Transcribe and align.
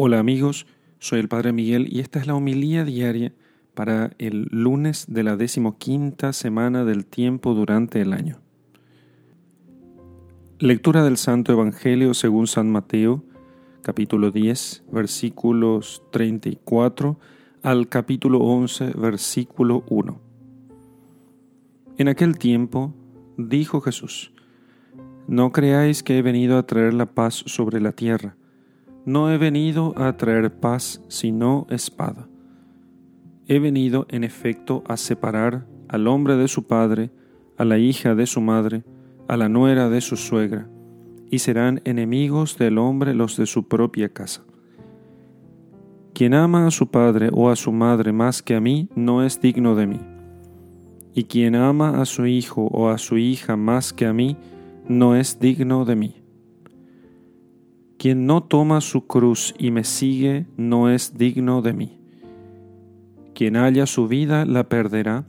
Hola 0.00 0.20
amigos, 0.20 0.68
soy 1.00 1.18
el 1.18 1.26
Padre 1.26 1.50
Miguel 1.52 1.88
y 1.90 1.98
esta 1.98 2.20
es 2.20 2.28
la 2.28 2.36
homilía 2.36 2.84
diaria 2.84 3.32
para 3.74 4.12
el 4.18 4.46
lunes 4.52 5.06
de 5.08 5.24
la 5.24 5.36
decimoquinta 5.36 6.32
semana 6.32 6.84
del 6.84 7.04
tiempo 7.04 7.52
durante 7.52 8.00
el 8.00 8.12
año. 8.12 8.38
Lectura 10.60 11.02
del 11.02 11.16
Santo 11.16 11.50
Evangelio 11.50 12.14
según 12.14 12.46
San 12.46 12.70
Mateo, 12.70 13.24
capítulo 13.82 14.30
10, 14.30 14.84
versículos 14.92 16.04
34 16.12 17.18
al 17.64 17.88
capítulo 17.88 18.38
11, 18.38 18.92
versículo 18.92 19.82
1. 19.88 20.20
En 21.96 22.06
aquel 22.06 22.38
tiempo 22.38 22.94
dijo 23.36 23.80
Jesús, 23.80 24.32
No 25.26 25.50
creáis 25.50 26.04
que 26.04 26.18
he 26.18 26.22
venido 26.22 26.56
a 26.56 26.68
traer 26.68 26.94
la 26.94 27.06
paz 27.06 27.42
sobre 27.46 27.80
la 27.80 27.90
tierra 27.90 28.37
no 29.08 29.32
he 29.32 29.38
venido 29.38 29.94
a 29.96 30.18
traer 30.18 30.52
paz, 30.60 31.02
sino 31.08 31.66
espada. 31.70 32.28
He 33.46 33.58
venido, 33.58 34.06
en 34.10 34.22
efecto, 34.22 34.84
a 34.86 34.98
separar 34.98 35.66
al 35.88 36.06
hombre 36.08 36.36
de 36.36 36.46
su 36.46 36.66
padre, 36.66 37.10
a 37.56 37.64
la 37.64 37.78
hija 37.78 38.14
de 38.14 38.26
su 38.26 38.42
madre, 38.42 38.84
a 39.26 39.38
la 39.38 39.48
nuera 39.48 39.88
de 39.88 40.02
su 40.02 40.18
suegra, 40.18 40.68
y 41.30 41.38
serán 41.38 41.80
enemigos 41.86 42.58
del 42.58 42.76
hombre 42.76 43.14
los 43.14 43.38
de 43.38 43.46
su 43.46 43.66
propia 43.66 44.10
casa. 44.10 44.42
Quien 46.12 46.34
ama 46.34 46.66
a 46.66 46.70
su 46.70 46.90
padre 46.90 47.30
o 47.32 47.48
a 47.48 47.56
su 47.56 47.72
madre 47.72 48.12
más 48.12 48.42
que 48.42 48.56
a 48.56 48.60
mí, 48.60 48.90
no 48.94 49.24
es 49.24 49.40
digno 49.40 49.74
de 49.74 49.86
mí. 49.86 50.00
Y 51.14 51.24
quien 51.24 51.54
ama 51.54 52.02
a 52.02 52.04
su 52.04 52.26
hijo 52.26 52.66
o 52.66 52.90
a 52.90 52.98
su 52.98 53.16
hija 53.16 53.56
más 53.56 53.94
que 53.94 54.04
a 54.04 54.12
mí, 54.12 54.36
no 54.86 55.16
es 55.16 55.40
digno 55.40 55.86
de 55.86 55.96
mí. 55.96 56.17
Quien 57.98 58.26
no 58.26 58.44
toma 58.44 58.80
su 58.80 59.08
cruz 59.08 59.56
y 59.58 59.72
me 59.72 59.82
sigue 59.82 60.46
no 60.56 60.88
es 60.88 61.18
digno 61.18 61.62
de 61.62 61.72
mí. 61.72 61.98
Quien 63.34 63.56
halla 63.56 63.86
su 63.86 64.06
vida 64.06 64.44
la 64.44 64.68
perderá, 64.68 65.26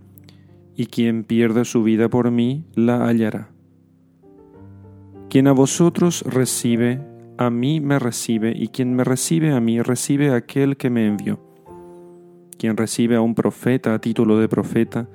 y 0.76 0.86
quien 0.86 1.24
pierde 1.24 1.66
su 1.66 1.82
vida 1.82 2.10
por 2.10 2.30
mí 2.30 2.64
la 2.76 3.08
hallará. 3.08 3.50
Quien 5.32 5.48
a 5.48 5.52
vosotros 5.52 6.24
recibe, 6.28 7.02
a 7.40 7.50
mí 7.50 7.80
me 7.80 7.98
recibe, 7.98 8.54
y 8.56 8.68
quien 8.68 8.96
me 8.96 9.04
recibe 9.04 9.52
a 9.52 9.60
mí 9.60 9.82
recibe 9.82 10.30
a 10.30 10.36
aquel 10.36 10.78
que 10.78 10.92
me 10.92 11.08
envió. 11.08 11.40
Quien 12.60 12.78
recibe 12.78 13.16
a 13.16 13.22
un 13.22 13.34
profeta 13.34 13.96
a 13.96 14.00
título 14.00 14.38
de 14.38 14.48
profeta, 14.48 15.10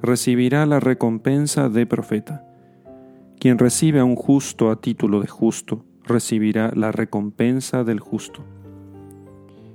recibirá 0.00 0.64
la 0.64 0.80
recompensa 0.80 1.68
de 1.68 1.84
profeta. 1.84 2.46
Quien 3.38 3.58
recibe 3.58 4.00
a 4.00 4.04
un 4.04 4.16
justo 4.16 4.70
a 4.70 4.80
título 4.80 5.20
de 5.20 5.26
justo, 5.26 5.84
recibirá 6.04 6.70
la 6.74 6.92
recompensa 6.92 7.84
del 7.84 8.00
justo. 8.00 8.44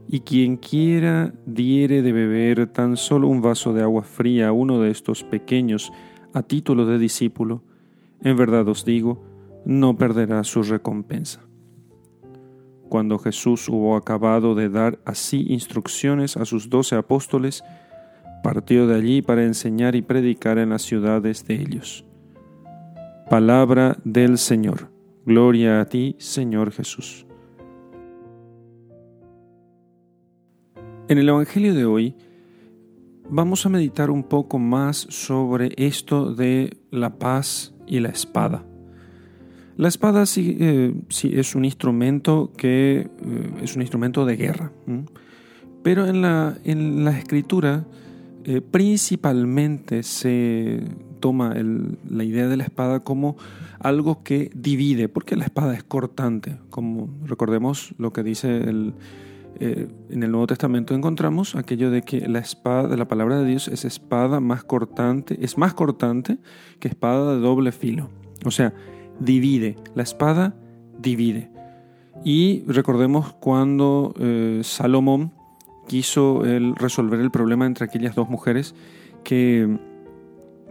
Y 0.08 0.22
quien 0.22 0.58
quiera 0.58 1.34
diere 1.46 2.02
de 2.02 2.12
beber 2.12 2.68
tan 2.68 2.98
solo 2.98 3.28
un 3.28 3.42
vaso 3.42 3.74
de 3.74 3.84
agua 3.84 4.04
fría 4.04 4.48
a 4.48 4.52
uno 4.52 4.80
de 4.82 4.90
estos 4.90 5.24
pequeños 5.24 5.92
a 6.34 6.42
título 6.42 6.86
de 6.86 6.98
discípulo, 6.98 7.64
en 8.22 8.36
verdad 8.36 8.68
os 8.68 8.86
digo, 8.86 9.24
no 9.66 9.98
perderá 9.98 10.44
su 10.44 10.64
recompensa. 10.64 11.42
Cuando 12.90 13.20
Jesús 13.20 13.70
hubo 13.70 13.96
acabado 13.96 14.56
de 14.56 14.70
dar 14.70 15.00
así 15.06 15.46
instrucciones 15.50 16.38
a 16.38 16.46
sus 16.46 16.70
doce 16.70 16.96
apóstoles, 16.96 17.64
partió 18.44 18.88
de 18.88 18.96
allí 18.96 19.22
para 19.22 19.44
enseñar 19.44 19.96
y 19.96 20.02
predicar 20.02 20.58
en 20.58 20.70
las 20.70 20.82
ciudades 20.82 21.46
de 21.46 21.56
ellos. 21.56 22.06
Palabra 23.30 23.98
del 24.04 24.40
Señor. 24.40 24.99
Gloria 25.30 25.82
a 25.82 25.86
ti, 25.86 26.16
Señor 26.18 26.72
Jesús. 26.72 27.28
En 31.08 31.20
el 31.20 31.30
Evangelio 31.30 31.76
de 31.76 31.86
hoy 31.86 32.16
vamos 33.30 33.64
a 33.64 33.70
meditar 33.70 34.10
un 34.10 34.24
poco 34.24 34.58
más 34.58 34.98
sobre 34.98 35.72
esto 35.78 36.34
de 36.34 36.80
la 36.90 37.20
paz 37.20 37.76
y 37.86 38.00
la 38.00 38.10
espada. 38.10 38.66
La 39.78 39.88
espada 39.88 40.26
sí, 40.26 40.58
eh, 40.60 40.96
es 41.26 41.54
un 41.54 41.64
instrumento 41.64 42.52
que 42.58 43.02
eh, 43.02 43.52
es 43.62 43.76
un 43.76 43.84
instrumento 43.84 44.26
de 44.26 44.36
guerra, 44.36 44.72
pero 45.84 46.08
en 46.08 46.24
la, 46.24 46.58
escritura 47.20 47.86
eh, 48.46 48.62
principalmente 48.62 50.02
se 50.02 50.82
toma 51.20 51.54
la 51.56 52.24
idea 52.24 52.48
de 52.48 52.58
la 52.58 52.64
espada 52.64 53.02
como 53.02 53.38
algo 53.80 54.24
que 54.24 54.52
divide, 54.54 55.10
porque 55.10 55.36
la 55.36 55.46
espada 55.46 55.74
es 55.76 55.84
cortante, 55.84 56.58
como 56.70 57.10
recordemos 57.26 57.94
lo 57.98 58.12
que 58.12 58.24
dice 58.24 58.58
el, 58.58 58.94
eh, 59.60 59.88
en 60.10 60.24
el 60.24 60.32
Nuevo 60.32 60.48
Testamento 60.48 60.96
encontramos 60.96 61.56
aquello 61.56 61.92
de 61.92 62.02
que 62.02 62.28
la 62.28 62.40
espada 62.40 62.96
la 62.96 63.08
palabra 63.08 63.40
de 63.40 63.46
Dios 63.46 63.68
es 63.68 63.84
espada 63.86 64.40
más 64.40 64.64
cortante, 64.64 65.38
es 65.44 65.58
más 65.58 65.74
cortante 65.74 66.38
que 66.80 66.88
espada 66.88 67.36
de 67.36 67.42
doble 67.42 67.72
filo. 67.72 68.10
O 68.46 68.52
sea, 68.52 68.74
divide, 69.20 69.76
la 69.96 70.04
espada 70.04 70.56
divide. 70.98 71.52
Y 72.24 72.64
recordemos 72.68 73.34
cuando 73.34 74.14
eh, 74.20 74.62
Salomón 74.64 75.34
quiso 75.88 76.44
resolver 76.76 77.20
el 77.20 77.32
problema 77.32 77.66
entre 77.66 77.86
aquellas 77.86 78.14
dos 78.14 78.30
mujeres 78.30 78.76
que 79.24 79.80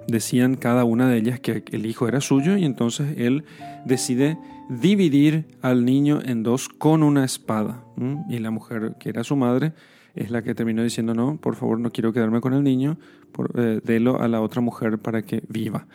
decían 0.08 0.56
cada 0.56 0.84
una 0.84 1.08
de 1.08 1.18
ellas 1.18 1.38
que 1.38 1.62
el 1.70 1.86
hijo 1.86 2.08
era 2.08 2.20
suyo 2.20 2.56
y 2.56 2.64
entonces 2.64 3.16
él 3.18 3.44
decide 3.84 4.38
dividir 4.68 5.46
al 5.62 5.84
niño 5.84 6.20
en 6.24 6.42
dos 6.42 6.68
con 6.68 7.02
una 7.02 7.24
espada. 7.24 7.84
Y 8.28 8.38
la 8.38 8.50
mujer, 8.50 8.96
que 8.98 9.10
era 9.10 9.22
su 9.22 9.36
madre, 9.36 9.72
es 10.14 10.30
la 10.30 10.42
que 10.42 10.54
terminó 10.54 10.82
diciendo, 10.82 11.14
no, 11.14 11.36
por 11.36 11.56
favor, 11.56 11.78
no 11.78 11.90
quiero 11.90 12.12
quedarme 12.12 12.40
con 12.40 12.54
el 12.54 12.64
niño, 12.64 12.98
por, 13.32 13.52
eh, 13.56 13.80
délo 13.84 14.20
a 14.20 14.28
la 14.28 14.40
otra 14.40 14.60
mujer 14.60 14.98
para 14.98 15.22
que 15.22 15.42
viva. 15.48 15.86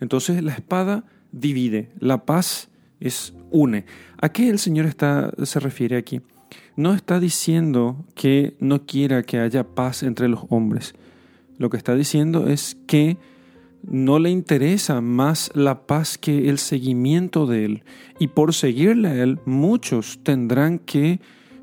Entonces 0.00 0.42
la 0.42 0.52
espada 0.52 1.04
divide, 1.30 1.90
la 1.98 2.24
paz 2.24 2.68
es 2.98 3.34
une. 3.50 3.84
¿A 4.20 4.30
qué 4.30 4.48
el 4.48 4.58
Señor 4.58 4.86
está, 4.86 5.32
se 5.44 5.60
refiere 5.60 5.96
aquí? 5.96 6.20
No 6.76 6.94
está 6.94 7.20
diciendo 7.20 8.04
que 8.14 8.56
no 8.58 8.86
quiera 8.86 9.22
que 9.22 9.38
haya 9.38 9.64
paz 9.64 10.02
entre 10.02 10.28
los 10.28 10.40
hombres. 10.48 10.94
Lo 11.58 11.68
que 11.68 11.76
está 11.76 11.94
diciendo 11.94 12.48
es 12.48 12.76
que 12.86 13.18
no 13.82 14.18
le 14.18 14.30
interesa 14.30 15.00
más 15.00 15.50
la 15.54 15.86
paz 15.86 16.18
que 16.18 16.48
el 16.48 16.58
seguimiento 16.58 17.46
de 17.46 17.64
Él. 17.64 17.84
Y 18.18 18.28
por 18.28 18.54
seguirle 18.54 19.08
a 19.08 19.22
Él, 19.22 19.38
muchos 19.46 20.20
tendrán 20.22 20.78
que, 20.78 21.20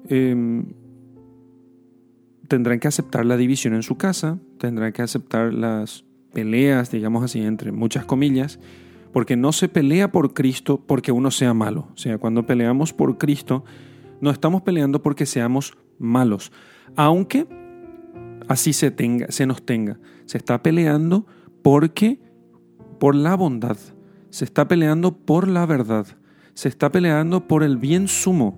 em, 0.09 0.65
tendrán 2.47 2.79
que 2.79 2.87
aceptar 2.87 3.25
la 3.25 3.37
división 3.37 3.73
en 3.73 3.83
su 3.83 3.97
casa, 3.97 4.39
tendrán 4.57 4.93
que 4.93 5.01
aceptar 5.01 5.53
las 5.53 6.05
peleas, 6.33 6.91
digamos 6.91 7.23
así, 7.23 7.41
entre 7.41 7.71
muchas 7.71 8.05
comillas, 8.05 8.59
porque 9.11 9.35
no 9.35 9.51
se 9.51 9.69
pelea 9.69 10.11
por 10.11 10.33
Cristo 10.33 10.83
porque 10.85 11.11
uno 11.11 11.31
sea 11.31 11.53
malo. 11.53 11.89
O 11.93 11.97
sea, 11.97 12.17
cuando 12.17 12.45
peleamos 12.45 12.93
por 12.93 13.17
Cristo, 13.17 13.63
no 14.21 14.31
estamos 14.31 14.61
peleando 14.61 15.01
porque 15.01 15.25
seamos 15.25 15.77
malos, 15.99 16.51
aunque 16.95 17.47
así 18.47 18.73
se, 18.73 18.91
tenga, 18.91 19.31
se 19.31 19.45
nos 19.45 19.63
tenga. 19.63 19.99
Se 20.25 20.37
está 20.37 20.61
peleando 20.61 21.25
porque 21.67 22.17
por 22.97 23.13
la 23.13 23.35
bondad, 23.35 23.75
se 24.29 24.45
está 24.45 24.69
peleando 24.69 25.17
por 25.17 25.49
la 25.49 25.65
verdad, 25.65 26.07
se 26.53 26.69
está 26.69 26.93
peleando 26.93 27.45
por 27.45 27.61
el 27.61 27.75
bien 27.75 28.07
sumo, 28.07 28.57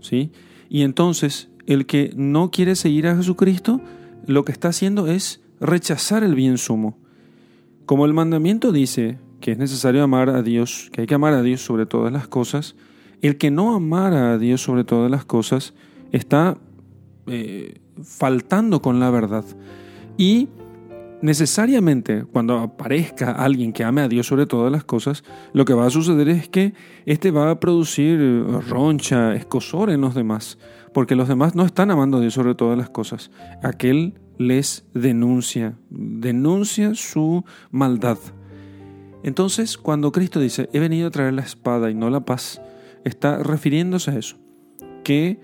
¿sí? 0.00 0.32
Y 0.68 0.82
entonces 0.82 1.50
el 1.66 1.86
que 1.86 2.12
no 2.16 2.50
quiere 2.50 2.74
seguir 2.74 3.06
a 3.06 3.14
Jesucristo, 3.14 3.80
lo 4.26 4.44
que 4.44 4.50
está 4.50 4.70
haciendo 4.70 5.06
es 5.06 5.40
rechazar 5.60 6.24
el 6.24 6.34
bien 6.34 6.58
sumo. 6.58 6.98
Como 7.86 8.06
el 8.06 8.12
mandamiento 8.12 8.72
dice 8.72 9.20
que 9.40 9.52
es 9.52 9.58
necesario 9.58 10.02
amar 10.02 10.28
a 10.28 10.42
Dios, 10.42 10.90
que 10.92 11.02
hay 11.02 11.06
que 11.06 11.14
amar 11.14 11.34
a 11.34 11.42
Dios 11.42 11.60
sobre 11.60 11.86
todas 11.86 12.12
las 12.12 12.26
cosas, 12.26 12.74
el 13.22 13.38
que 13.38 13.52
no 13.52 13.72
amara 13.72 14.32
a 14.32 14.38
Dios 14.38 14.62
sobre 14.62 14.82
todas 14.82 15.12
las 15.12 15.24
cosas 15.24 15.74
está 16.10 16.58
eh, 17.28 17.78
faltando 18.02 18.82
con 18.82 18.98
la 18.98 19.10
verdad. 19.10 19.44
Y 20.16 20.48
necesariamente 21.22 22.24
cuando 22.24 22.58
aparezca 22.58 23.32
alguien 23.32 23.72
que 23.72 23.84
ame 23.84 24.02
a 24.02 24.08
Dios 24.08 24.26
sobre 24.26 24.46
todas 24.46 24.70
las 24.70 24.84
cosas, 24.84 25.24
lo 25.52 25.64
que 25.64 25.74
va 25.74 25.86
a 25.86 25.90
suceder 25.90 26.28
es 26.28 26.48
que 26.48 26.74
éste 27.06 27.30
va 27.30 27.50
a 27.50 27.60
producir 27.60 28.18
eh, 28.20 28.44
roncha, 28.68 29.34
escosor 29.34 29.90
en 29.90 30.00
los 30.00 30.14
demás, 30.14 30.58
porque 30.92 31.16
los 31.16 31.28
demás 31.28 31.54
no 31.54 31.64
están 31.64 31.90
amando 31.90 32.18
a 32.18 32.20
Dios 32.20 32.34
sobre 32.34 32.54
todas 32.54 32.78
las 32.78 32.90
cosas. 32.90 33.30
Aquel 33.62 34.14
les 34.38 34.86
denuncia, 34.94 35.76
denuncia 35.90 36.94
su 36.94 37.44
maldad. 37.70 38.18
Entonces, 39.24 39.76
cuando 39.76 40.12
Cristo 40.12 40.38
dice, 40.40 40.68
he 40.72 40.78
venido 40.78 41.08
a 41.08 41.10
traer 41.10 41.34
la 41.34 41.42
espada 41.42 41.90
y 41.90 41.94
no 41.94 42.08
la 42.08 42.24
paz, 42.24 42.62
está 43.04 43.42
refiriéndose 43.42 44.12
a 44.12 44.18
eso, 44.18 44.36
que 45.02 45.40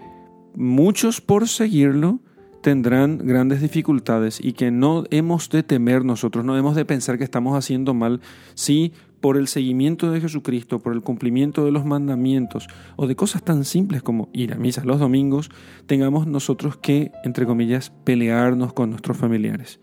muchos 0.54 1.20
por 1.20 1.48
seguirlo 1.48 2.20
tendrán 2.64 3.18
grandes 3.18 3.60
dificultades 3.60 4.40
y 4.42 4.54
que 4.54 4.70
no 4.70 5.04
hemos 5.10 5.50
de 5.50 5.62
temer 5.62 6.02
nosotros, 6.02 6.46
no 6.46 6.56
hemos 6.56 6.74
de 6.74 6.86
pensar 6.86 7.18
que 7.18 7.24
estamos 7.24 7.58
haciendo 7.58 7.92
mal 7.92 8.22
si 8.54 8.94
por 9.20 9.36
el 9.36 9.48
seguimiento 9.48 10.10
de 10.10 10.22
Jesucristo, 10.22 10.78
por 10.78 10.94
el 10.94 11.02
cumplimiento 11.02 11.66
de 11.66 11.72
los 11.72 11.84
mandamientos 11.84 12.66
o 12.96 13.06
de 13.06 13.16
cosas 13.16 13.42
tan 13.42 13.66
simples 13.66 14.02
como 14.02 14.30
ir 14.32 14.54
a 14.54 14.56
misa 14.56 14.82
los 14.82 14.98
domingos, 14.98 15.50
tengamos 15.84 16.26
nosotros 16.26 16.78
que, 16.78 17.12
entre 17.22 17.44
comillas, 17.44 17.92
pelearnos 18.04 18.72
con 18.72 18.88
nuestros 18.88 19.18
familiares. 19.18 19.78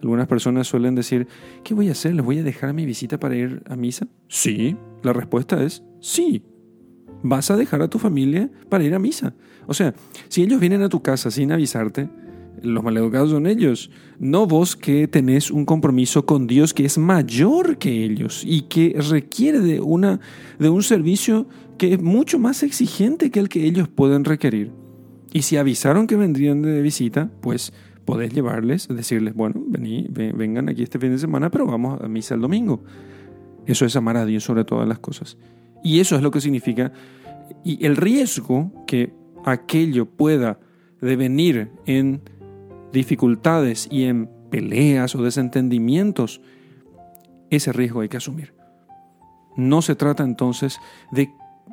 Algunas 0.00 0.28
personas 0.28 0.68
suelen 0.68 0.94
decir, 0.94 1.26
¿qué 1.64 1.74
voy 1.74 1.88
a 1.88 1.92
hacer? 1.92 2.14
¿Les 2.14 2.24
voy 2.24 2.38
a 2.38 2.44
dejar 2.44 2.72
mi 2.74 2.86
visita 2.86 3.18
para 3.18 3.34
ir 3.34 3.64
a 3.68 3.74
misa? 3.74 4.06
Sí, 4.28 4.76
la 5.02 5.12
respuesta 5.12 5.60
es 5.64 5.82
sí. 6.00 6.44
Vas 7.22 7.50
a 7.50 7.56
dejar 7.56 7.82
a 7.82 7.88
tu 7.88 7.98
familia 7.98 8.50
para 8.68 8.84
ir 8.84 8.94
a 8.94 8.98
misa. 8.98 9.34
O 9.66 9.74
sea, 9.74 9.94
si 10.28 10.42
ellos 10.42 10.60
vienen 10.60 10.82
a 10.82 10.88
tu 10.88 11.02
casa 11.02 11.30
sin 11.30 11.52
avisarte, 11.52 12.08
los 12.62 12.84
maleducados 12.84 13.30
son 13.30 13.46
ellos, 13.46 13.90
no 14.18 14.46
vos 14.46 14.76
que 14.76 15.08
tenés 15.08 15.50
un 15.50 15.64
compromiso 15.64 16.26
con 16.26 16.46
Dios 16.46 16.74
que 16.74 16.84
es 16.84 16.98
mayor 16.98 17.78
que 17.78 18.04
ellos 18.04 18.42
y 18.46 18.62
que 18.62 18.96
requiere 19.10 19.60
de, 19.60 19.80
una, 19.80 20.20
de 20.58 20.68
un 20.68 20.82
servicio 20.82 21.46
que 21.78 21.94
es 21.94 22.02
mucho 22.02 22.38
más 22.38 22.62
exigente 22.62 23.30
que 23.30 23.40
el 23.40 23.48
que 23.48 23.64
ellos 23.64 23.88
pueden 23.88 24.24
requerir. 24.24 24.72
Y 25.32 25.42
si 25.42 25.56
avisaron 25.56 26.06
que 26.06 26.16
vendrían 26.16 26.62
de 26.62 26.82
visita, 26.82 27.30
pues 27.40 27.72
podés 28.04 28.34
llevarles, 28.34 28.88
decirles, 28.88 29.34
bueno, 29.34 29.62
vení, 29.66 30.08
vengan 30.10 30.68
aquí 30.68 30.82
este 30.82 30.98
fin 30.98 31.12
de 31.12 31.18
semana, 31.18 31.50
pero 31.50 31.66
vamos 31.66 32.00
a 32.00 32.08
misa 32.08 32.34
el 32.34 32.40
domingo. 32.40 32.82
Eso 33.66 33.86
es 33.86 33.94
amar 33.94 34.16
a 34.16 34.26
Dios 34.26 34.42
sobre 34.42 34.64
todas 34.64 34.88
las 34.88 34.98
cosas. 34.98 35.38
Y 35.82 36.00
eso 36.00 36.16
es 36.16 36.22
lo 36.22 36.30
que 36.30 36.40
significa, 36.40 36.92
y 37.64 37.84
el 37.84 37.96
riesgo 37.96 38.72
que 38.86 39.12
aquello 39.44 40.06
pueda 40.06 40.58
devenir 41.00 41.70
en 41.86 42.22
dificultades 42.92 43.88
y 43.90 44.04
en 44.04 44.28
peleas 44.50 45.14
o 45.14 45.22
desentendimientos, 45.22 46.40
ese 47.50 47.72
riesgo 47.72 48.00
hay 48.00 48.08
que 48.08 48.16
asumir. 48.16 48.54
No 49.56 49.82
se 49.82 49.94
trata 49.94 50.22
entonces 50.22 50.78
de 51.10 51.30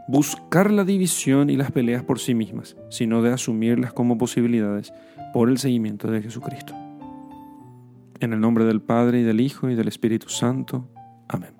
buscar 0.08 0.72
la 0.72 0.84
división 0.84 1.50
y 1.50 1.58
las 1.58 1.72
peleas 1.72 2.04
por 2.04 2.20
sí 2.20 2.34
mismas, 2.34 2.78
sino 2.90 3.22
de 3.22 3.34
asumirlas 3.34 3.94
como 3.94 4.18
posibilidades 4.18 4.94
por 5.34 5.50
el 5.50 5.58
seguimiento 5.58 6.10
de 6.10 6.22
Jesucristo. 6.22 6.74
En 8.20 8.34
el 8.34 8.40
nombre 8.40 8.66
del 8.66 8.82
Padre 8.82 9.20
y 9.20 9.24
del 9.24 9.42
Hijo 9.42 9.70
y 9.70 9.76
del 9.76 9.88
Espíritu 9.88 10.30
Santo. 10.30 10.90
Amén. 11.28 11.57